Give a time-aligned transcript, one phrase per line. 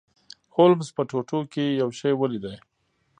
[0.55, 2.45] هولمز په ټوټو کې یو شی ولید.